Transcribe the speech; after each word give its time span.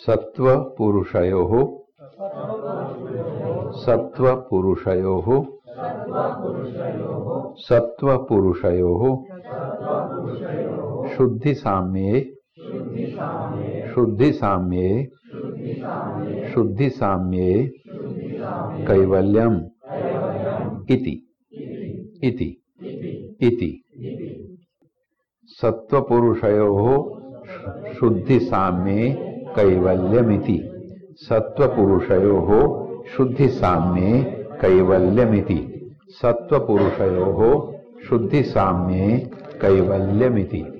सत्व 0.00 0.56
पुरुषयो 0.78 1.42
सत्व 3.72 4.34
पुरुषयो 4.50 5.16
सत्व 7.56 8.16
पुरुषयो 8.16 9.24
शुद्धि 11.16 11.54
साम्ये 11.54 12.20
शुद्धि 13.94 14.32
साम्ये 14.32 15.08
शुद्धि 16.54 16.90
साम्ये 16.90 17.70
कैवल्यम। 18.86 19.56
इति। 20.90 21.26
इति। 22.24 22.62
इति। 23.40 23.84
सत्वपुरुषयोः 25.46 27.04
शुद्धि 27.92 28.40
साम्ये 28.40 29.29
कैवल्यमिति। 29.56 30.58
सत्वपुरुषयोः 31.16 32.50
शुद्धि 33.16 33.48
साम्ये 33.48 34.22
कैवल्यमिति। 34.60 35.58
सत्वपुरुषयोः 36.08 37.72
शुद्धि 38.08 38.42
साम्ये 38.42 39.18
कैवल्यमिति। 39.62 40.79